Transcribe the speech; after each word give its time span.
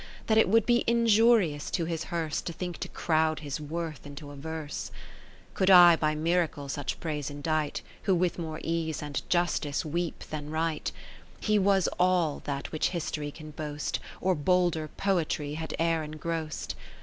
That 0.25 0.39
it 0.39 0.49
would 0.49 0.65
be 0.65 0.83
injurious 0.87 1.69
to 1.69 1.85
his 1.85 2.05
hearse. 2.05 2.41
To 2.41 2.51
think 2.51 2.79
to 2.79 2.87
crowd 2.87 3.41
his 3.41 3.61
worth 3.61 4.03
into 4.03 4.31
a 4.31 4.35
verse: 4.35 4.89
Could 5.53 5.69
I 5.69 5.95
by 5.95 6.15
miracle 6.15 6.67
such 6.69 6.99
praise 6.99 7.29
indite, 7.29 7.83
Who 8.05 8.15
with 8.15 8.39
more 8.39 8.59
ease 8.63 9.03
and 9.03 9.21
justice 9.29 9.85
weep 9.85 10.23
than 10.31 10.49
write, 10.49 10.91
20 11.41 11.45
He 11.53 11.59
was 11.59 11.87
all 11.99 12.41
that 12.45 12.71
which 12.71 12.89
History 12.89 13.29
can 13.29 13.51
boast. 13.51 13.99
Or 14.19 14.33
bolder 14.33 14.87
Poetry 14.87 15.53
had 15.53 15.75
e'er 15.79 16.01
engross'd. 16.01 16.73